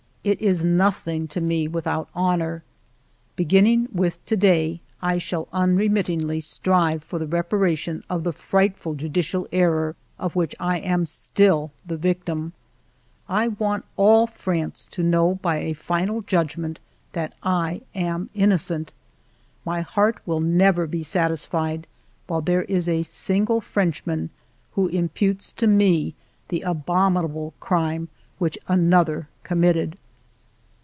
[0.23, 2.63] It is nothing to me without honor.
[3.35, 8.93] Beginning with to day, I shall unremit tingly strive for the reparation of the frightful
[8.93, 12.53] judicial error of which I am still the victim."
[13.27, 16.79] I want all France to know by a final judg ment
[17.13, 18.93] that I am innocent.
[19.65, 21.87] My heart will never be satisfied
[22.27, 24.29] while there is a single Frenchman
[24.73, 26.13] who imputes to me
[26.49, 28.07] the abominable crime
[28.37, 29.97] which another committed."